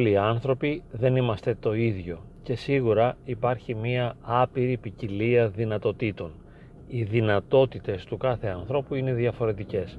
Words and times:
όλοι 0.00 0.10
οι 0.10 0.16
άνθρωποι 0.16 0.82
δεν 0.90 1.16
είμαστε 1.16 1.56
το 1.60 1.74
ίδιο 1.74 2.18
και 2.42 2.54
σίγουρα 2.54 3.16
υπάρχει 3.24 3.74
μία 3.74 4.14
άπειρη 4.22 4.76
ποικιλία 4.76 5.48
δυνατοτήτων. 5.48 6.30
Οι 6.88 7.02
δυνατότητες 7.02 8.04
του 8.04 8.16
κάθε 8.16 8.48
ανθρώπου 8.48 8.94
είναι 8.94 9.12
διαφορετικές. 9.12 9.98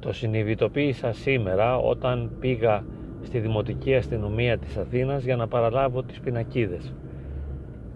Το 0.00 0.12
συνειδητοποίησα 0.12 1.12
σήμερα 1.12 1.76
όταν 1.76 2.30
πήγα 2.40 2.84
στη 3.22 3.38
Δημοτική 3.38 3.94
Αστυνομία 3.94 4.58
της 4.58 4.76
Αθήνας 4.76 5.24
για 5.24 5.36
να 5.36 5.48
παραλάβω 5.48 6.02
τις 6.02 6.20
πινακίδες 6.20 6.92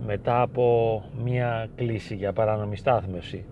μετά 0.07 0.41
από 0.41 1.03
μία 1.25 1.69
κλίση 1.75 2.15
για 2.15 2.33
παράνομη 2.33 2.77
στάθμευση. 2.77 3.45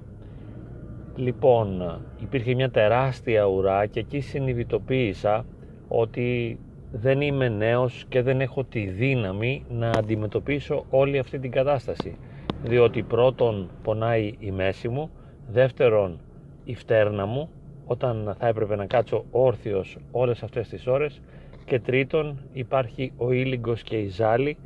Λοιπόν, 1.17 1.99
υπήρχε 2.23 2.55
μια 2.55 2.71
τεράστια 2.71 3.45
ουρά 3.45 3.87
και 3.87 4.01
εκεί 4.01 4.21
συνειδητοποίησα 4.21 5.45
ότι 5.89 6.59
δεν 6.93 7.21
είμαι 7.21 7.49
νέος 7.49 8.05
και 8.09 8.23
δεν 8.23 8.41
έχω 8.41 8.65
τη 8.65 8.87
δύναμη 8.87 9.65
να 9.69 9.91
αντιμετωπίσω 9.91 10.85
όλη 10.91 11.19
αυτή 11.19 11.39
την 11.39 11.51
κατάσταση. 11.51 12.17
Διότι 12.63 13.03
πρώτον 13.03 13.71
πονάει 13.83 14.35
η 14.39 14.51
μέση 14.51 14.89
μου. 14.89 15.11
Δεύτερον 15.49 16.19
η 16.65 16.75
φτέρνα 16.75 17.27
μου 17.27 17.51
όταν 17.87 18.37
θα 18.39 18.47
έπρεπε 18.47 18.77
να 18.77 18.87
κάτσω 18.87 19.25
όρθιος 19.31 19.99
όλες 20.11 20.43
αυτές 20.43 20.69
τις 20.69 20.87
ώρες. 20.87 21.21
Και 21.65 21.81
τρίτον 21.81 22.39
υπάρχει 22.53 23.13
ο 23.17 23.33
ήλιγκος 23.33 23.83
και 23.83 23.97
η 23.97 24.09
ζάλη 24.09 24.57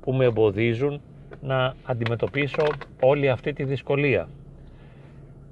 που 0.00 0.12
με 0.12 0.24
εμποδίζουν 0.24 1.00
να 1.40 1.74
αντιμετωπίσω 1.84 2.66
όλη 3.00 3.28
αυτή 3.28 3.52
τη 3.52 3.64
δυσκολία. 3.64 4.28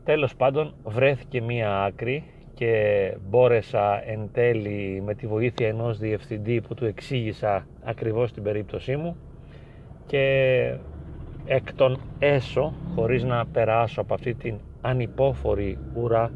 Τέλος 0.04 0.36
πάντων 0.36 0.74
βρέθηκε 0.84 1.40
μία 1.40 1.82
άκρη 1.84 2.24
και 2.54 3.14
μπόρεσα 3.28 4.08
εν 4.08 4.28
τέλει 4.32 5.02
με 5.04 5.14
τη 5.14 5.26
βοήθεια 5.26 5.68
ενός 5.68 5.98
διευθυντή 5.98 6.60
που 6.60 6.74
του 6.74 6.84
εξήγησα 6.84 7.66
ακριβώς 7.84 8.32
την 8.32 8.42
περίπτωσή 8.42 8.96
μου 8.96 9.16
και 10.06 10.76
εκ 11.46 11.74
των 11.74 12.00
έσω 12.18 12.72
χωρίς 12.94 13.24
να 13.24 13.46
περάσω 13.46 14.00
από 14.00 14.14
αυτή 14.14 14.34
την 14.34 14.54
ανυπόφορη 14.80 15.78
ουρά 15.94 16.30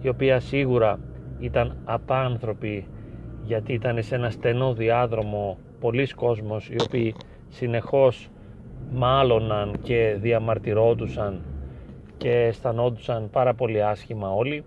η 0.00 0.08
οποία 0.08 0.40
σίγουρα 0.40 0.98
ήταν 1.38 1.76
απάνθρωπη 1.84 2.86
γιατί 3.44 3.72
ήταν 3.72 4.02
σε 4.02 4.14
ένα 4.14 4.30
στενό 4.30 4.72
διάδρομο 4.74 5.58
πολλοί 5.80 6.06
κόσμος 6.06 6.68
οι 6.68 6.76
οποίοι 6.86 7.14
συνεχώς 7.48 8.28
μάλωναν 8.92 9.78
και 9.82 10.16
διαμαρτυρόντουσαν 10.20 11.42
και 12.16 12.30
αισθανόντουσαν 12.30 13.30
πάρα 13.30 13.54
πολύ 13.54 13.82
άσχημα 13.82 14.34
όλοι 14.34 14.64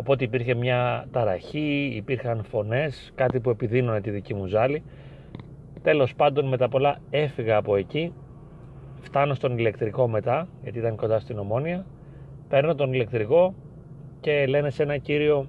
οπότε 0.00 0.24
υπήρχε 0.24 0.54
μια 0.54 1.08
ταραχή, 1.12 1.92
υπήρχαν 1.94 2.44
φωνές, 2.44 3.12
κάτι 3.14 3.40
που 3.40 3.50
επιδίνωνε 3.50 4.00
τη 4.00 4.10
δική 4.10 4.34
μου 4.34 4.46
ζάλη. 4.46 4.82
Τέλος 5.82 6.14
πάντων 6.14 6.48
με 6.48 6.56
τα 6.56 6.68
πολλά 6.68 6.98
έφυγα 7.10 7.56
από 7.56 7.76
εκεί. 7.76 8.12
Φτάνω 9.00 9.34
στον 9.34 9.58
ηλεκτρικό 9.58 10.08
μετά 10.08 10.48
γιατί 10.62 10.78
ήταν 10.78 10.96
κοντά 10.96 11.18
στην 11.18 11.38
Ομόνια. 11.38 11.86
Παίρνω 12.48 12.74
τον 12.74 12.92
ηλεκτρικό 12.92 13.54
και 14.20 14.46
λένε 14.46 14.70
σε 14.70 14.82
ένα 14.82 14.96
κύριο 14.96 15.46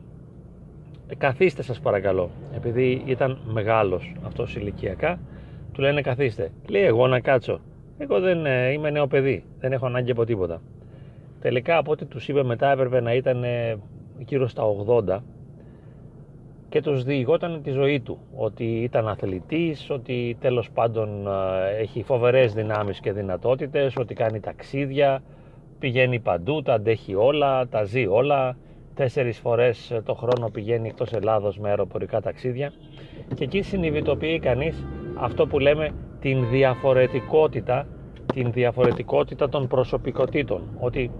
καθίστε 1.17 1.61
σας 1.61 1.79
παρακαλώ 1.79 2.29
επειδή 2.55 3.03
ήταν 3.05 3.41
μεγάλος 3.45 4.15
αυτός 4.25 4.55
ηλικιακά 4.55 5.19
του 5.73 5.81
λένε 5.81 6.01
καθίστε 6.01 6.51
λέει 6.67 6.83
εγώ 6.83 7.07
να 7.07 7.19
κάτσω 7.19 7.59
εγώ 7.97 8.19
δεν 8.19 8.45
ε, 8.45 8.71
είμαι 8.71 8.89
νέο 8.89 9.07
παιδί. 9.07 9.43
Δεν 9.59 9.71
έχω 9.71 9.85
ανάγκη 9.85 10.11
από 10.11 10.25
τίποτα 10.25 10.61
τελικά 11.41 11.77
από 11.77 11.91
ό,τι 11.91 12.05
τους 12.05 12.27
είπε 12.27 12.43
μετά 12.43 12.71
έπρεπε 12.71 13.01
να 13.01 13.13
ήταν 13.13 13.43
ε, 13.43 13.77
γύρω 14.27 14.47
στα 14.47 14.63
80 14.87 15.19
και 16.69 16.81
τους 16.81 17.03
διηγόταν 17.03 17.61
τη 17.63 17.71
ζωή 17.71 17.99
του 17.99 18.17
ότι 18.35 18.63
ήταν 18.63 19.07
αθλητής, 19.07 19.89
ότι 19.89 20.37
τέλος 20.39 20.69
πάντων 20.71 21.27
ε, 21.27 21.79
έχει 21.79 22.03
φοβερές 22.03 22.53
δυνάμεις 22.53 22.99
και 22.99 23.11
δυνατότητες, 23.11 23.97
ότι 23.97 24.13
κάνει 24.13 24.39
ταξίδια, 24.39 25.21
πηγαίνει 25.79 26.19
παντού, 26.19 26.61
τα 26.61 26.73
αντέχει 26.73 27.15
όλα, 27.15 27.67
τα 27.67 27.83
ζει 27.83 28.07
όλα, 28.07 28.57
τέσσερις 28.93 29.37
φορές 29.37 30.01
το 30.05 30.13
χρόνο 30.13 30.49
πηγαίνει 30.49 30.87
εκτός 30.87 31.13
Ελλάδος 31.13 31.57
με 31.59 31.69
αεροπορικά 31.69 32.21
ταξίδια. 32.21 32.71
Και 33.35 33.43
εκεί 33.43 33.61
συνειδητοποιεί 33.61 34.39
κανείς 34.39 34.85
αυτό 35.15 35.47
που 35.47 35.59
λέμε 35.59 35.89
την 36.19 36.49
διαφορετικότητα 36.49 37.87
την 38.33 38.51
διαφορετικότητα 38.51 39.49
των 39.49 39.67
προσωπικότητων. 39.67 40.61
Ότι 40.79 41.11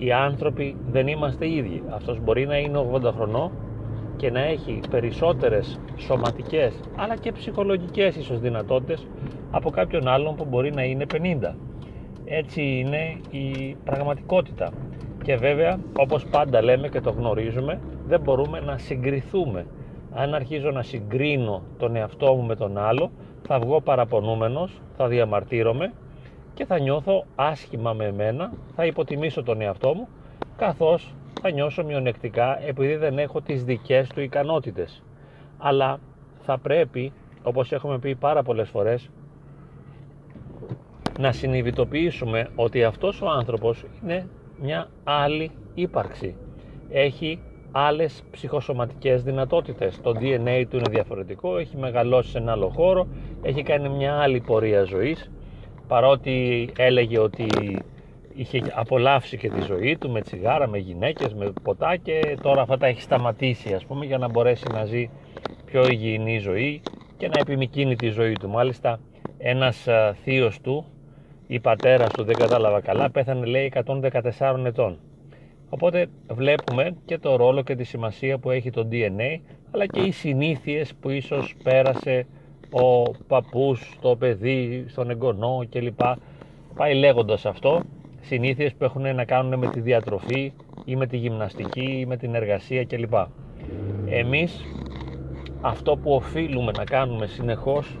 οι 0.00 0.12
άνθρωποι 0.12 0.76
δεν 0.90 1.06
είμαστε 1.06 1.48
ίδιοι. 1.48 1.82
Αυτός 1.90 2.20
μπορεί 2.20 2.46
να 2.46 2.58
είναι 2.58 2.86
80 2.92 3.12
χρονών 3.14 3.50
και 4.16 4.30
να 4.30 4.40
έχει 4.40 4.80
περισσότερες 4.90 5.80
σωματικές 5.96 6.80
αλλά 6.96 7.16
και 7.16 7.32
ψυχολογικές 7.32 8.16
ίσως 8.16 8.40
δυνατότητες 8.40 9.06
από 9.50 9.70
κάποιον 9.70 10.08
άλλον 10.08 10.36
που 10.36 10.44
μπορεί 10.44 10.72
να 10.72 10.82
είναι 10.82 11.06
50 11.12 11.54
έτσι 12.24 12.62
είναι 12.62 13.20
η 13.30 13.76
πραγματικότητα. 13.84 14.70
Και 15.24 15.36
βέβαια 15.36 15.78
όπως 15.98 16.26
πάντα 16.26 16.62
λέμε 16.62 16.88
και 16.88 17.00
το 17.00 17.10
γνωρίζουμε 17.10 17.80
δεν 18.06 18.20
μπορούμε 18.20 18.60
να 18.60 18.78
συγκριθούμε. 18.78 19.66
Αν 20.12 20.34
αρχίζω 20.34 20.70
να 20.70 20.82
συγκρίνω 20.82 21.62
τον 21.78 21.96
εαυτό 21.96 22.34
μου 22.34 22.42
με 22.42 22.56
τον 22.56 22.78
άλλο 22.78 23.10
θα 23.46 23.58
βγω 23.58 23.80
παραπονούμενος, 23.80 24.80
θα 24.96 25.08
διαμαρτύρομαι 25.08 25.92
και 26.54 26.64
θα 26.64 26.78
νιώθω 26.78 27.24
άσχημα 27.34 27.92
με 27.92 28.04
εμένα, 28.04 28.52
θα 28.74 28.86
υποτιμήσω 28.86 29.42
τον 29.42 29.60
εαυτό 29.60 29.94
μου 29.94 30.08
καθώς 30.56 31.14
θα 31.40 31.50
νιώσω 31.50 31.84
μειονεκτικά 31.84 32.62
επειδή 32.66 32.96
δεν 32.96 33.18
έχω 33.18 33.40
τις 33.40 33.64
δικές 33.64 34.08
του 34.08 34.20
ικανότητες. 34.20 35.02
Αλλά 35.58 36.00
θα 36.40 36.58
πρέπει, 36.58 37.12
όπως 37.42 37.72
έχουμε 37.72 37.98
πει 37.98 38.14
πάρα 38.14 38.42
πολλές 38.42 38.68
φορές, 38.68 39.10
να 41.18 41.32
συνειδητοποιήσουμε 41.32 42.48
ότι 42.54 42.84
αυτός 42.84 43.22
ο 43.22 43.28
άνθρωπος 43.28 43.84
είναι 44.02 44.28
μια 44.60 44.88
άλλη 45.04 45.50
ύπαρξη. 45.74 46.36
Έχει 46.90 47.38
άλλες 47.72 48.22
ψυχοσωματικές 48.30 49.22
δυνατότητες. 49.22 50.00
Το 50.00 50.10
DNA 50.10 50.64
του 50.70 50.76
είναι 50.76 50.90
διαφορετικό, 50.90 51.58
έχει 51.58 51.76
μεγαλώσει 51.76 52.30
σε 52.30 52.38
ένα 52.38 52.52
άλλο 52.52 52.68
χώρο, 52.68 53.06
έχει 53.42 53.62
κάνει 53.62 53.88
μια 53.88 54.14
άλλη 54.14 54.40
πορεία 54.40 54.82
ζωής, 54.82 55.30
παρότι 55.90 56.68
έλεγε 56.76 57.18
ότι 57.18 57.46
είχε 58.34 58.62
απολαύσει 58.74 59.36
και 59.36 59.48
τη 59.48 59.60
ζωή 59.60 59.96
του 59.96 60.10
με 60.10 60.20
τσιγάρα, 60.20 60.68
με 60.68 60.78
γυναίκες, 60.78 61.34
με 61.34 61.52
ποτά 61.62 61.96
και 61.96 62.38
τώρα 62.42 62.62
αυτά 62.62 62.78
τα 62.78 62.86
έχει 62.86 63.00
σταματήσει 63.00 63.74
ας 63.74 63.84
πούμε 63.84 64.04
για 64.04 64.18
να 64.18 64.28
μπορέσει 64.28 64.64
να 64.72 64.84
ζει 64.84 65.10
πιο 65.64 65.86
υγιεινή 65.90 66.38
ζωή 66.38 66.82
και 67.16 67.28
να 67.28 67.40
επιμηκύνει 67.40 67.96
τη 67.96 68.08
ζωή 68.08 68.32
του. 68.32 68.48
Μάλιστα 68.48 69.00
ένας 69.38 69.86
θείος 70.22 70.60
του 70.60 70.84
η 71.46 71.60
πατέρας 71.60 72.12
του 72.12 72.24
δεν 72.24 72.36
κατάλαβα 72.36 72.80
καλά 72.80 73.10
πέθανε 73.10 73.46
λέει 73.46 73.72
114 74.38 74.64
ετών 74.64 74.98
Οπότε 75.68 76.06
βλέπουμε 76.30 76.96
και 77.04 77.18
το 77.18 77.36
ρόλο 77.36 77.62
και 77.62 77.74
τη 77.74 77.84
σημασία 77.84 78.38
που 78.38 78.50
έχει 78.50 78.70
το 78.70 78.88
DNA 78.90 79.40
αλλά 79.70 79.86
και 79.86 80.00
οι 80.00 80.10
συνήθειες 80.10 80.94
που 81.00 81.10
ίσως 81.10 81.56
πέρασε 81.62 82.26
ο 82.72 83.10
παππούς, 83.28 83.98
το 84.00 84.16
παιδί, 84.16 84.84
στον 84.88 85.10
εγγονό 85.10 85.66
κλπ. 85.70 86.00
Πάει 86.74 86.94
λέγοντας 86.94 87.46
αυτό, 87.46 87.80
συνήθειες 88.20 88.74
που 88.74 88.84
έχουν 88.84 89.14
να 89.14 89.24
κάνουν 89.24 89.58
με 89.58 89.66
τη 89.66 89.80
διατροφή 89.80 90.52
ή 90.84 90.96
με 90.96 91.06
τη 91.06 91.16
γυμναστική 91.16 91.96
ή 92.00 92.06
με 92.06 92.16
την 92.16 92.34
εργασία 92.34 92.84
κλπ. 92.84 93.14
Εμείς 94.06 94.64
αυτό 95.60 95.96
που 95.96 96.12
οφείλουμε 96.12 96.72
να 96.78 96.84
κάνουμε 96.84 97.26
συνεχώς 97.26 97.98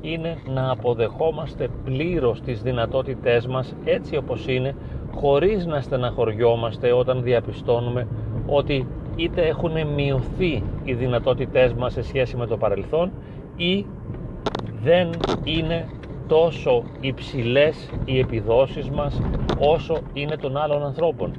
είναι 0.00 0.36
να 0.46 0.70
αποδεχόμαστε 0.70 1.68
πλήρως 1.84 2.40
τις 2.40 2.62
δυνατότητές 2.62 3.46
μας 3.46 3.74
έτσι 3.84 4.16
όπως 4.16 4.46
είναι 4.46 4.74
χωρίς 5.14 5.66
να 5.66 5.80
στεναχωριόμαστε 5.80 6.92
όταν 6.92 7.22
διαπιστώνουμε 7.22 8.06
ότι 8.46 8.86
είτε 9.16 9.46
έχουν 9.46 9.86
μειωθεί 9.94 10.62
οι 10.84 10.92
δυνατότητές 10.92 11.72
μας 11.72 11.92
σε 11.92 12.02
σχέση 12.02 12.36
με 12.36 12.46
το 12.46 12.56
παρελθόν 12.56 13.12
ή 13.56 13.86
δεν 14.82 15.10
είναι 15.44 15.86
τόσο 16.26 16.82
υψηλές 17.00 17.90
οι 18.04 18.18
επιδόσεις 18.18 18.90
μας 18.90 19.20
όσο 19.58 19.98
είναι 20.12 20.36
των 20.36 20.56
άλλων 20.56 20.84
ανθρώπων. 20.84 21.32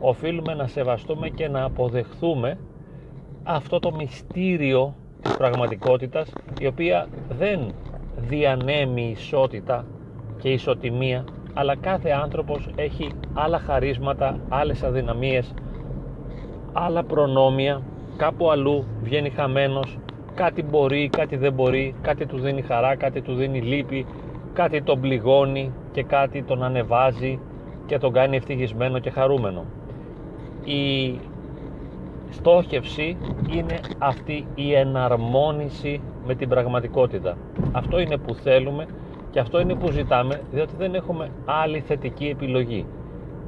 Οφείλουμε 0.00 0.54
να 0.54 0.66
σεβαστούμε 0.66 1.28
και 1.28 1.48
να 1.48 1.64
αποδεχθούμε 1.64 2.58
αυτό 3.42 3.78
το 3.78 3.94
μυστήριο 3.94 4.94
της 5.22 5.36
πραγματικότητας 5.36 6.32
η 6.60 6.66
οποία 6.66 7.08
δεν 7.28 7.72
διανέμει 8.16 9.10
ισότητα 9.10 9.84
και 10.38 10.48
ισοτιμία 10.48 11.24
αλλά 11.54 11.76
κάθε 11.76 12.10
άνθρωπος 12.10 12.68
έχει 12.76 13.08
άλλα 13.34 13.58
χαρίσματα, 13.58 14.40
άλλες 14.48 14.82
αδυναμίες, 14.82 15.54
άλλα 16.72 17.04
προνόμια, 17.04 17.82
κάπου 18.16 18.50
αλλού 18.50 18.84
βγαίνει 19.02 19.30
χαμένος, 19.30 19.98
κάτι 20.42 20.62
μπορεί, 20.62 21.08
κάτι 21.08 21.36
δεν 21.36 21.52
μπορεί, 21.52 21.94
κάτι 22.02 22.26
τους 22.26 22.42
δίνει 22.42 22.62
χαρά, 22.62 22.96
κάτι 22.96 23.20
τους 23.22 23.36
δίνει 23.36 23.60
λύπη, 23.60 24.06
κάτι 24.52 24.82
τον 24.82 25.00
πληγώνει 25.00 25.72
και 25.92 26.02
κάτι 26.02 26.42
τον 26.42 26.62
ανεβάζει 26.62 27.38
και 27.86 27.98
τον 27.98 28.12
κάνει 28.12 28.36
ευτυχισμένο 28.36 28.98
και 28.98 29.10
χαρούμενο. 29.10 29.64
Η 30.64 31.14
στόχευση 32.30 33.16
είναι 33.50 33.80
αυτή 33.98 34.46
η 34.54 34.74
εναρμόνιση 34.74 36.00
με 36.26 36.34
την 36.34 36.48
πραγματικότητα. 36.48 37.36
Αυτό 37.72 38.00
είναι 38.00 38.16
που 38.16 38.34
θέλουμε 38.34 38.86
και 39.30 39.40
αυτό 39.40 39.60
είναι 39.60 39.74
που 39.74 39.90
ζητάμε 39.90 40.40
διότι 40.52 40.72
δεν 40.78 40.94
έχουμε 40.94 41.28
άλλη 41.44 41.80
θετική 41.80 42.26
επιλογή. 42.26 42.86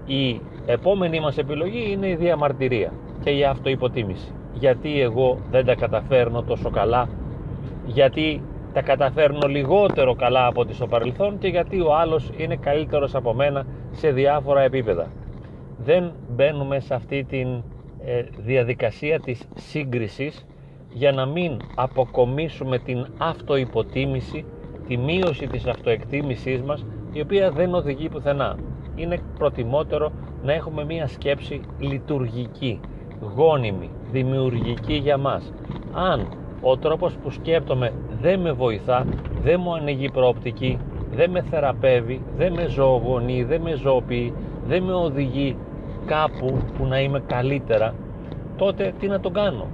Η 0.07 0.41
επόμενη 0.67 1.21
μας 1.21 1.39
επιλογή 1.39 1.91
είναι 1.93 2.09
η 2.09 2.15
διαμαρτυρία 2.15 2.93
και 3.25 3.31
η 3.31 3.45
αυτοϋποτίμηση. 3.45 4.33
Γιατί 4.55 5.01
εγώ 5.01 5.39
δεν 5.51 5.65
τα 5.65 5.75
καταφέρνω 5.75 6.43
τόσο 6.43 6.71
καλά, 6.71 7.09
γιατί 7.87 8.43
τα 8.73 8.83
καταφέρνω 8.83 9.49
λιγότερο 9.49 10.15
καλά 10.15 10.47
από 10.47 10.61
ό,τι 10.61 10.75
στο 10.75 10.87
παρελθόν 10.87 11.39
και 11.39 11.49
γιατί 11.49 11.81
ο 11.81 11.95
άλλος 11.95 12.31
είναι 12.37 12.57
καλύτερος 12.57 13.15
από 13.15 13.35
μένα 13.35 13.67
σε 13.91 14.11
διάφορα 14.11 14.61
επίπεδα. 14.61 15.07
Δεν 15.79 16.13
μπαίνουμε 16.29 16.81
σε 16.81 16.95
αυτή 16.95 17.25
τη 17.25 17.41
ε, 18.05 18.23
διαδικασία 18.39 19.21
της 19.21 19.49
σύγκρισης 19.55 20.47
για 20.93 21.13
να 21.13 21.27
μην 21.27 21.57
αποκομίσουμε 21.75 22.79
την 22.79 23.07
αυτοϋποτίμηση, 23.19 24.45
τη 24.87 24.97
μείωση 24.97 25.47
της 25.47 25.67
αυτοεκτίμησής 25.67 26.63
μας 26.63 26.85
η 27.13 27.21
οποία 27.21 27.51
δεν 27.51 27.75
οδηγεί 27.75 28.09
πουθενά. 28.09 28.59
Είναι 28.95 29.19
προτιμότερο 29.39 30.13
να 30.43 30.53
έχουμε 30.53 30.85
μία 30.85 31.07
σκέψη 31.07 31.61
λειτουργική, 31.79 32.81
γόνιμη, 33.37 33.91
δημιουργική 34.11 34.95
για 34.95 35.17
μας. 35.17 35.53
Αν 35.93 36.27
ο 36.61 36.77
τρόπος 36.77 37.15
που 37.23 37.31
σκέπτομαι 37.31 37.93
δεν 38.21 38.41
με 38.41 38.53
βοηθά, 38.53 39.07
δεν 39.43 39.61
μου 39.61 39.75
ανοίγει 39.75 40.11
προοπτική, 40.11 40.79
δεν 41.15 41.31
με 41.31 41.43
θεραπεύει, 41.43 42.23
δεν 42.37 42.53
με 42.53 42.67
ζωογονεί, 42.67 43.43
δεν 43.43 43.61
με 43.61 43.75
ζωοποιεί, 43.75 44.35
δεν 44.67 44.83
με 44.83 44.93
οδηγεί 44.93 45.57
κάπου 46.07 46.59
που 46.77 46.87
να 46.87 47.01
είμαι 47.01 47.23
καλύτερα, 47.27 47.95
τότε 48.57 48.95
τι 48.99 49.07
να 49.07 49.21
το 49.21 49.31
κάνω; 49.31 49.67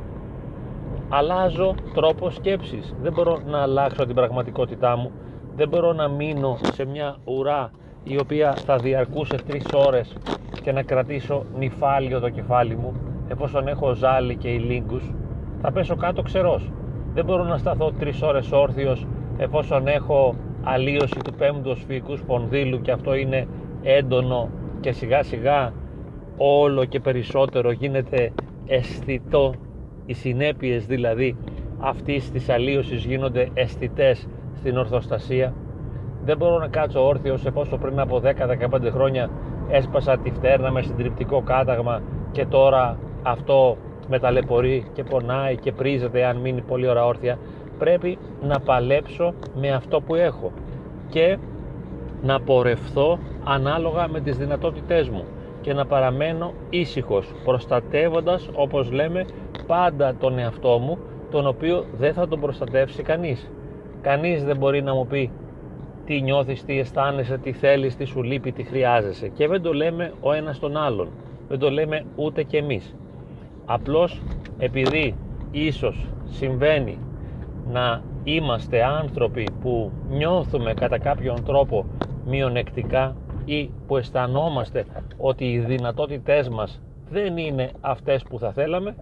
Αλλάζω 1.08 1.74
τρόπο 1.94 2.30
σκέψης. 2.30 2.94
Δεν 3.02 3.12
μπορώ 3.12 3.38
να 3.46 3.58
αλλάξω 3.58 4.06
την 4.06 4.14
πραγματικότητά 4.14 4.96
μου. 4.96 5.10
Δεν 5.56 5.68
μπορώ 5.68 5.92
να 5.92 6.08
μείνω 6.08 6.58
σε 6.72 6.84
μια 6.84 7.16
ουρά 7.24 7.70
η 8.04 8.18
οποία 8.18 8.54
θα 8.54 8.76
διαρκούσε 8.76 9.36
τρεις 9.46 9.64
ώρες 9.74 10.16
και 10.62 10.72
να 10.72 10.82
κρατήσω 10.82 11.44
νυφάλιο 11.58 12.20
το 12.20 12.28
κεφάλι 12.28 12.76
μου 12.76 12.94
εφόσον 13.28 13.68
έχω 13.68 13.94
ζάλι 13.94 14.36
και 14.36 14.48
ηλίγκους 14.48 15.12
θα 15.60 15.72
πέσω 15.72 15.96
κάτω 15.96 16.22
ξερός. 16.22 16.70
Δεν 17.14 17.24
μπορώ 17.24 17.44
να 17.44 17.58
σταθώ 17.58 17.92
τρεις 17.98 18.22
ώρες 18.22 18.52
όρθιος 18.52 19.06
εφόσον 19.36 19.86
έχω 19.86 20.34
αλλίωση 20.62 21.18
του 21.24 21.32
πέμπτου 21.32 21.76
σφυγικού 21.76 22.16
σπονδύλου 22.16 22.80
και 22.80 22.90
αυτό 22.90 23.14
είναι 23.14 23.46
έντονο 23.82 24.48
και 24.80 24.92
σιγά 24.92 25.22
σιγά 25.22 25.72
όλο 26.36 26.84
και 26.84 27.00
περισσότερο 27.00 27.70
γίνεται 27.70 28.32
αισθητό. 28.66 29.54
Οι 30.06 30.12
συνέπειες 30.12 30.86
δηλαδή 30.86 31.36
αυτής 31.78 32.30
της 32.30 32.48
αλλίωσης 32.48 33.04
γίνονται 33.04 33.48
αισθητές 33.54 34.28
στην 34.54 34.76
ορθοστασία. 34.76 35.54
Δεν 36.24 36.36
μπορώ 36.36 36.58
να 36.58 36.68
κάτσω 36.68 37.06
όρθιος 37.06 37.46
εφόσον 37.46 37.80
πριν 37.80 38.00
από 38.00 38.20
10-15 38.24 38.90
χρόνια 38.92 39.30
έσπασα 39.68 40.18
τη 40.18 40.30
φτέρνα 40.30 40.70
με 40.70 40.82
συντριπτικό 40.82 41.42
κάταγμα 41.42 42.02
και 42.30 42.46
τώρα 42.46 42.98
αυτό 43.22 43.76
με 44.08 44.18
ταλαιπωρεί 44.18 44.90
και 44.92 45.04
πονάει 45.04 45.56
και 45.56 45.72
πρίζεται 45.72 46.24
αν 46.24 46.36
μείνει 46.36 46.60
πολύ 46.60 46.88
ώρα 46.88 47.06
όρθια. 47.06 47.38
Πρέπει 47.78 48.18
να 48.42 48.60
παλέψω 48.60 49.34
με 49.54 49.70
αυτό 49.70 50.00
που 50.00 50.14
έχω 50.14 50.52
και 51.08 51.38
να 52.22 52.40
πορευθώ 52.40 53.18
ανάλογα 53.44 54.08
με 54.08 54.20
τις 54.20 54.36
δυνατότητές 54.36 55.08
μου 55.08 55.24
και 55.60 55.72
να 55.72 55.86
παραμένω 55.86 56.52
ήσυχος 56.70 57.32
προστατεύοντας 57.44 58.48
όπως 58.54 58.90
λέμε 58.90 59.24
πάντα 59.66 60.14
τον 60.20 60.38
εαυτό 60.38 60.78
μου 60.78 60.98
τον 61.30 61.46
οποίο 61.46 61.84
δεν 61.98 62.12
θα 62.12 62.28
τον 62.28 62.40
προστατεύσει 62.40 63.02
κανείς. 63.02 63.50
Κανείς 64.02 64.44
δεν 64.44 64.56
μπορεί 64.56 64.82
να 64.82 64.94
μου 64.94 65.06
πει 65.06 65.30
τι 66.04 66.20
νιώθεις, 66.20 66.64
τι 66.64 66.78
αισθάνεσαι, 66.78 67.38
τι 67.38 67.52
θέλεις, 67.52 67.96
τι 67.96 68.04
σου 68.04 68.22
λείπει, 68.22 68.52
τι 68.52 68.62
χρειάζεσαι. 68.62 69.28
Και 69.28 69.48
δεν 69.48 69.62
το 69.62 69.72
λέμε 69.72 70.12
ο 70.20 70.32
ένας 70.32 70.58
τον 70.58 70.76
άλλον. 70.76 71.08
Δεν 71.48 71.58
το 71.58 71.70
λέμε 71.70 72.04
ούτε 72.16 72.42
και 72.42 72.56
εμείς 72.56 72.94
απλώς 73.70 74.22
επειδή 74.58 75.14
ίσως 75.50 76.06
συμβαίνει 76.24 76.98
να 77.72 78.02
είμαστε 78.24 78.84
άνθρωποι 78.84 79.48
που 79.60 79.90
νιώθουμε 80.08 80.74
κατά 80.74 80.98
κάποιον 80.98 81.44
τρόπο 81.44 81.84
μειονεκτικά 82.26 83.16
ή 83.44 83.70
που 83.86 83.96
αισθανόμαστε 83.96 84.84
ότι 85.18 85.44
οι 85.44 85.58
δυνατότητές 85.58 86.48
μας 86.48 86.80
δεν 87.10 87.36
είναι 87.36 87.70
αυτές 87.80 88.22
που 88.22 88.38
θα 88.38 88.52
θέλαμε 88.52 88.94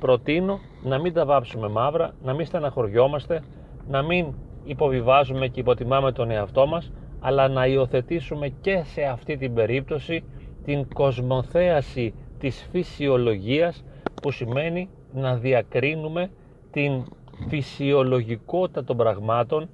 προτείνω 0.00 0.58
να 0.82 0.98
μην 0.98 1.12
τα 1.12 1.24
βάψουμε 1.24 1.68
μαύρα, 1.68 2.12
να 2.22 2.32
μην 2.34 2.46
στεναχωριόμαστε, 2.46 3.42
να 3.88 4.02
μην 4.02 4.26
υποβιβάζουμε 4.64 5.46
και 5.48 5.60
υποτιμάμε 5.60 6.12
τον 6.12 6.30
εαυτό 6.30 6.66
μας 6.66 6.92
αλλά 7.20 7.48
να 7.48 7.66
υιοθετήσουμε 7.66 8.48
και 8.60 8.82
σε 8.84 9.02
αυτή 9.02 9.36
την 9.36 9.54
περίπτωση 9.54 10.24
την 10.64 10.88
κοσμοθέαση 10.94 12.14
της 12.38 12.68
φυσιολογίας 12.70 13.84
που 14.26 14.32
σημαίνει 14.32 14.88
να 15.12 15.36
διακρίνουμε 15.36 16.30
την 16.70 17.04
φυσιολογικότητα 17.48 18.84
των 18.84 18.96
πραγμάτων 18.96 19.68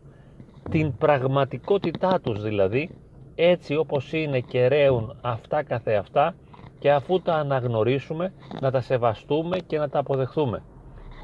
την 0.71 0.97
πραγματικότητά 0.97 2.21
τους 2.23 2.43
δηλαδή 2.43 2.91
έτσι 3.35 3.77
όπως 3.77 4.13
είναι 4.13 4.41
και 4.41 4.67
ρέουν 4.67 5.17
αυτά 5.21 5.63
καθεαυτά 5.63 6.35
και 6.79 6.93
αφού 6.93 7.21
τα 7.21 7.35
αναγνωρίσουμε 7.35 8.33
να 8.61 8.71
τα 8.71 8.81
σεβαστούμε 8.81 9.59
και 9.59 9.79
να 9.79 9.89
τα 9.89 9.99
αποδεχθούμε. 9.99 10.63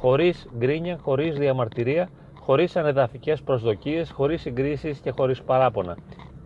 Χωρίς 0.00 0.48
γκρίνια, 0.58 0.98
χωρίς 1.02 1.38
διαμαρτυρία 1.38 2.08
χωρίς 2.40 2.76
ανεδαφικές 2.76 3.42
προσδοκίες, 3.42 4.10
χωρίς 4.10 4.40
συγκρίσεις 4.40 4.98
και 4.98 5.10
χωρίς 5.10 5.42
παράπονα. 5.42 5.96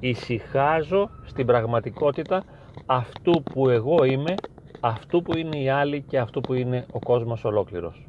Ησυχάζω 0.00 1.10
στην 1.24 1.46
πραγματικότητα 1.46 2.44
αυτού 2.86 3.42
που 3.42 3.68
εγώ 3.68 4.04
είμαι 4.04 4.34
αυτού 4.84 5.22
που 5.22 5.36
είναι 5.38 5.58
οι 5.58 5.68
άλλοι 5.68 6.02
και 6.02 6.18
αυτού 6.18 6.40
που 6.40 6.54
είναι 6.54 6.86
ο 6.92 6.98
κόσμος 6.98 7.44
ολόκληρος 7.44 8.06